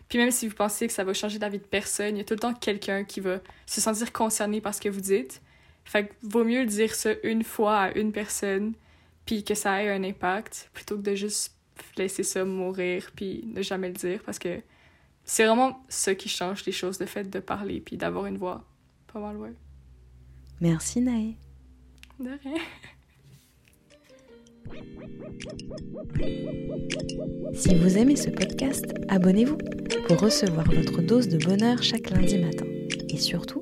Puis 0.08 0.18
même 0.18 0.30
si 0.30 0.48
vous 0.48 0.54
pensez 0.54 0.86
que 0.86 0.92
ça 0.92 1.04
va 1.04 1.12
changer 1.12 1.38
la 1.38 1.48
vie 1.48 1.58
de 1.58 1.64
personne, 1.64 2.16
il 2.16 2.18
y 2.18 2.20
a 2.20 2.24
tout 2.24 2.34
le 2.34 2.40
temps 2.40 2.54
quelqu'un 2.54 3.04
qui 3.04 3.20
va 3.20 3.40
se 3.66 3.80
sentir 3.80 4.12
concerné 4.12 4.60
par 4.60 4.74
ce 4.74 4.80
que 4.80 4.88
vous 4.88 5.00
dites. 5.00 5.42
Fait 5.84 6.06
que 6.06 6.14
vaut 6.22 6.44
mieux 6.44 6.64
dire 6.66 6.94
ça 6.94 7.10
une 7.22 7.42
fois 7.42 7.78
à 7.78 7.92
une 7.92 8.12
personne, 8.12 8.74
puis 9.26 9.44
que 9.44 9.54
ça 9.54 9.82
ait 9.82 9.90
un 9.90 10.04
impact, 10.04 10.70
plutôt 10.72 10.96
que 10.96 11.02
de 11.02 11.14
juste 11.14 11.54
laisser 11.96 12.22
ça 12.22 12.44
mourir, 12.44 13.10
puis 13.14 13.44
ne 13.46 13.60
jamais 13.62 13.88
le 13.88 13.94
dire, 13.94 14.22
parce 14.24 14.38
que 14.38 14.60
c'est 15.24 15.46
vraiment 15.46 15.78
ça 15.88 16.14
qui 16.14 16.28
change 16.28 16.64
les 16.66 16.72
choses, 16.72 17.00
le 17.00 17.06
fait 17.06 17.28
de 17.28 17.38
parler 17.40 17.80
puis 17.80 17.96
d'avoir 17.96 18.26
une 18.26 18.38
voix. 18.38 18.64
Pas 19.12 19.20
mal, 19.20 19.36
ouais. 19.36 19.52
Merci, 20.60 21.00
Naé. 21.00 21.36
De 22.20 22.30
rien. 22.42 22.60
Si 27.54 27.74
vous 27.74 27.98
aimez 27.98 28.16
ce 28.16 28.30
podcast, 28.30 28.84
abonnez-vous 29.08 29.58
pour 30.08 30.20
recevoir 30.20 30.66
votre 30.70 31.02
dose 31.02 31.28
de 31.28 31.38
bonheur 31.38 31.82
chaque 31.82 32.10
lundi 32.10 32.38
matin. 32.38 32.66
Et 33.08 33.18
surtout, 33.18 33.60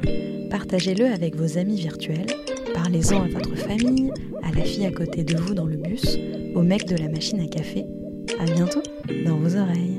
partagez-le 0.50 1.06
avec 1.06 1.36
vos 1.36 1.58
amis 1.58 1.76
virtuels, 1.76 2.26
parlez-en 2.74 3.24
à 3.24 3.28
votre 3.28 3.54
famille, 3.56 4.10
à 4.42 4.50
la 4.52 4.64
fille 4.64 4.86
à 4.86 4.92
côté 4.92 5.24
de 5.24 5.36
vous 5.36 5.54
dans 5.54 5.66
le 5.66 5.76
bus, 5.76 6.18
au 6.54 6.62
mec 6.62 6.86
de 6.86 6.96
la 6.96 7.08
machine 7.08 7.40
à 7.40 7.46
café. 7.46 7.84
À 8.38 8.44
bientôt 8.44 8.82
dans 9.26 9.36
vos 9.36 9.56
oreilles. 9.56 9.91